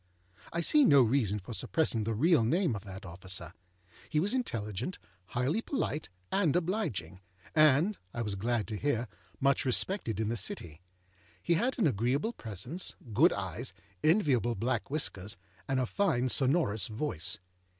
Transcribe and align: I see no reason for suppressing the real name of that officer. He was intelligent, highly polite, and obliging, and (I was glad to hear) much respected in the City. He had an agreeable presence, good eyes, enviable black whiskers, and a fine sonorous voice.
I 0.51 0.61
see 0.61 0.83
no 0.83 1.03
reason 1.03 1.37
for 1.37 1.53
suppressing 1.53 2.05
the 2.05 2.15
real 2.15 2.43
name 2.43 2.75
of 2.75 2.85
that 2.85 3.05
officer. 3.05 3.53
He 4.09 4.19
was 4.19 4.33
intelligent, 4.33 4.97
highly 5.25 5.61
polite, 5.61 6.09
and 6.31 6.55
obliging, 6.55 7.19
and 7.53 7.99
(I 8.11 8.23
was 8.23 8.33
glad 8.33 8.65
to 8.69 8.77
hear) 8.77 9.07
much 9.39 9.63
respected 9.63 10.19
in 10.19 10.29
the 10.29 10.37
City. 10.37 10.81
He 11.43 11.53
had 11.53 11.77
an 11.77 11.85
agreeable 11.85 12.33
presence, 12.33 12.95
good 13.13 13.31
eyes, 13.31 13.73
enviable 14.03 14.55
black 14.55 14.89
whiskers, 14.89 15.37
and 15.69 15.79
a 15.79 15.85
fine 15.85 16.29
sonorous 16.29 16.87
voice. 16.87 17.37